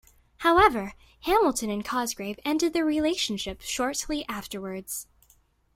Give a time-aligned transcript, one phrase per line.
[0.37, 0.93] However,
[1.25, 5.05] Hamilton and Cosgrave ended their relationship shortly afterwards.